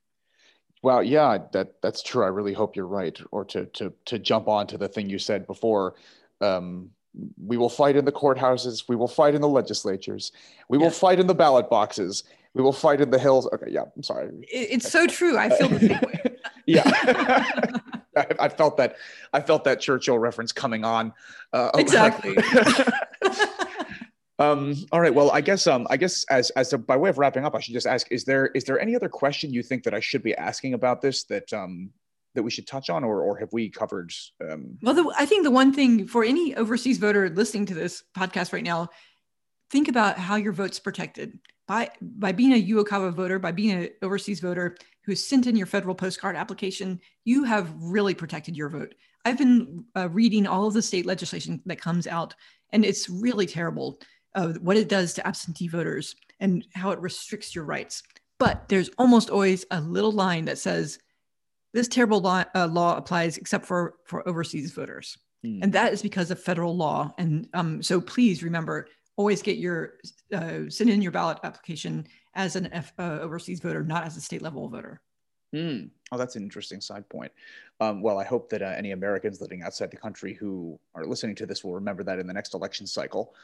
[0.85, 2.25] Well, yeah, that that's true.
[2.25, 3.18] I really hope you're right.
[3.31, 5.94] Or to to to jump on to the thing you said before,
[6.42, 6.90] um,
[7.42, 8.85] we will fight in the courthouses.
[8.87, 10.31] We will fight in the legislatures.
[10.68, 12.25] We will fight in the ballot boxes.
[12.53, 13.49] We will fight in the hills.
[13.51, 14.29] Okay, yeah, I'm sorry.
[14.42, 15.38] It's so true.
[15.38, 16.37] I feel the same way.
[16.66, 16.83] yeah.
[18.16, 18.97] I, I, felt that
[19.33, 21.14] I felt that Churchill reference coming on.
[21.55, 22.37] Uh, exactly.
[24.38, 25.14] um, all right.
[25.14, 27.61] Well, I guess um, I guess as as a, by way of wrapping up, I
[27.61, 30.23] should just ask: Is there is there any other question you think that I should
[30.23, 31.90] be asking about this that um,
[32.35, 34.12] that we should touch on, or or have we covered?
[34.49, 34.79] Um...
[34.83, 38.53] Well, the, I think the one thing for any overseas voter listening to this podcast
[38.53, 38.88] right now,
[39.70, 43.88] think about how your vote's protected by by being a UOCAVA voter, by being an
[44.03, 48.94] overseas voter who sent in your federal postcard application, you have really protected your vote.
[49.25, 52.35] I've been uh, reading all of the state legislation that comes out,
[52.73, 54.01] and it's really terrible
[54.35, 58.03] uh, what it does to absentee voters and how it restricts your rights.
[58.38, 60.99] But there's almost always a little line that says
[61.73, 65.61] this terrible law, uh, law applies except for for overseas voters, mm.
[65.62, 67.12] and that is because of federal law.
[67.18, 69.94] And um, so please remember always get your
[70.33, 74.20] uh, send in your ballot application as an F, uh, overseas voter, not as a
[74.20, 75.01] state level voter.
[75.55, 75.90] Mm.
[76.11, 77.31] Oh, that's an interesting side point.
[77.81, 81.37] Um, well, I hope that uh, any Americans living outside the country who are listening
[81.37, 83.35] to this will remember that in the next election cycle.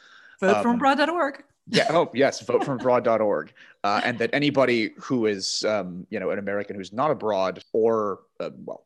[0.40, 1.44] Vote um, from abroad.org.
[1.68, 1.86] yeah.
[1.90, 2.40] Oh, yes.
[2.40, 3.52] Vote from abroad.org.
[3.84, 8.20] Uh, and that anybody who is, um, you know, an American who's not abroad or,
[8.40, 8.84] uh, well,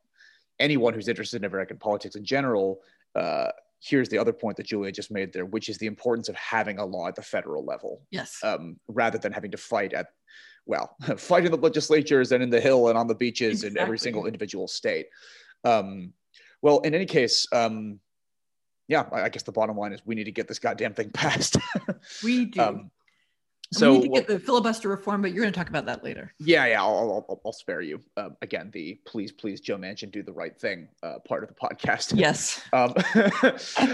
[0.60, 2.80] anyone who's interested in American politics in general
[3.14, 6.36] uh, here's the other point that Julia just made there, which is the importance of
[6.36, 8.00] having a law at the federal level.
[8.10, 8.38] Yes.
[8.42, 10.08] Um, rather than having to fight at,
[10.66, 13.68] well, fight in the legislatures and in the Hill and on the beaches exactly.
[13.68, 15.06] in every single individual state.
[15.64, 16.12] Um,
[16.62, 18.00] well, in any case, um,
[18.88, 21.56] yeah, I guess the bottom line is we need to get this goddamn thing passed.
[22.22, 22.60] we do.
[22.60, 22.90] Um,
[23.72, 26.04] so we need to get the filibuster reform, but you're going to talk about that
[26.04, 26.32] later.
[26.38, 28.00] Yeah, yeah, I'll, I'll, I'll spare you.
[28.16, 31.54] Um, again, the please, please, Joe Manchin, do the right thing uh, part of the
[31.54, 32.14] podcast.
[32.24, 32.62] Yes.
[32.72, 32.94] um,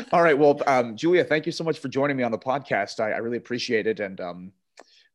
[0.12, 0.36] all right.
[0.36, 3.00] Well, um, Julia, thank you so much for joining me on the podcast.
[3.00, 4.52] I, I really appreciate it, and um,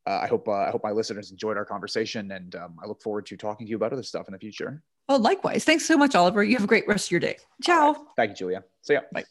[0.07, 3.01] uh, I hope uh, I hope my listeners enjoyed our conversation, and um, I look
[3.01, 4.81] forward to talking to you about other stuff in the future.
[5.07, 5.63] Oh, likewise.
[5.63, 6.43] Thanks so much, Oliver.
[6.43, 7.37] You have a great rest of your day.
[7.63, 7.91] Ciao.
[7.91, 8.01] Right.
[8.15, 8.63] Thank you, Julia.
[8.81, 9.01] See ya.
[9.13, 9.25] Bye.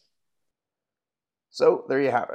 [1.54, 2.30] So there you have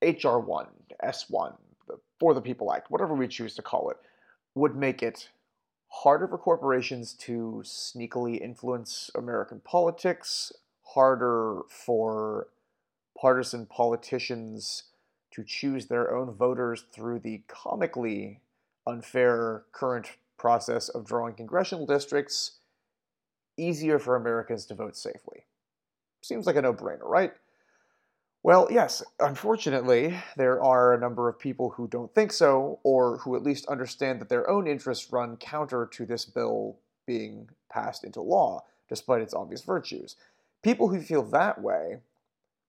[0.00, 0.22] it.
[0.22, 0.68] HR one,
[1.02, 1.52] S one
[1.86, 3.98] the For the People Act, whatever we choose to call it,
[4.54, 5.28] would make it
[5.88, 10.50] harder for corporations to sneakily influence American politics,
[10.94, 12.46] harder for
[13.20, 14.84] partisan politicians
[15.32, 18.40] to choose their own voters through the comically
[18.86, 22.52] unfair current process of drawing congressional districts,
[23.58, 25.44] easier for Americans to vote safely.
[26.22, 27.34] Seems like a no brainer, right?
[28.44, 33.36] Well, yes, unfortunately, there are a number of people who don't think so, or who
[33.36, 36.76] at least understand that their own interests run counter to this bill
[37.06, 40.16] being passed into law, despite its obvious virtues.
[40.62, 41.98] People who feel that way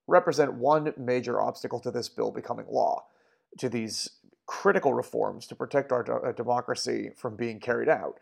[0.08, 3.06] represent one major obstacle to this bill becoming law,
[3.58, 4.12] to these
[4.46, 8.20] critical reforms to protect our uh, democracy from being carried out.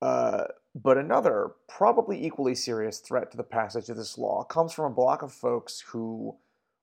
[0.00, 0.44] Uh,
[0.74, 4.94] but another, probably equally serious threat to the passage of this law comes from a
[4.94, 6.36] block of folks who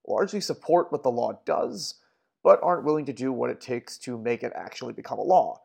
[0.07, 1.95] largely support what the law does,
[2.43, 5.61] but aren't willing to do what it takes to make it actually become a law,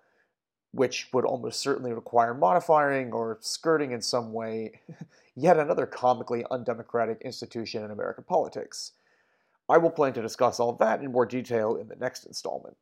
[0.72, 4.80] which would almost certainly require modifying or skirting in some way
[5.34, 8.92] yet another comically undemocratic institution in American politics.
[9.68, 12.76] I will plan to discuss all that in more detail in the next installment.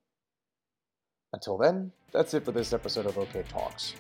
[1.33, 3.95] Until then, that's it for this episode of OK Talks.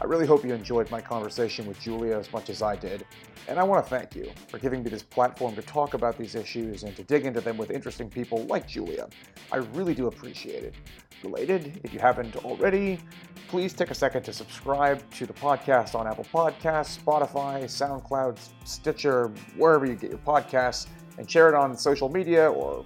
[0.00, 3.06] I really hope you enjoyed my conversation with Julia as much as I did,
[3.46, 6.34] and I want to thank you for giving me this platform to talk about these
[6.34, 9.08] issues and to dig into them with interesting people like Julia.
[9.52, 10.74] I really do appreciate it.
[11.22, 12.98] Related, if you haven't already,
[13.46, 19.32] please take a second to subscribe to the podcast on Apple Podcasts, Spotify, SoundCloud, Stitcher,
[19.56, 20.88] wherever you get your podcasts,
[21.18, 22.84] and share it on social media or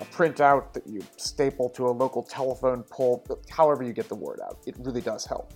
[0.00, 4.40] a printout that you staple to a local telephone pole, however you get the word
[4.44, 4.58] out.
[4.66, 5.52] It really does help.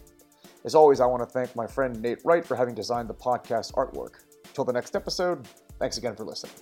[0.65, 3.73] As always, I want to thank my friend Nate Wright for having designed the podcast
[3.73, 4.21] artwork.
[4.47, 5.47] Until the next episode,
[5.79, 6.53] thanks again for listening.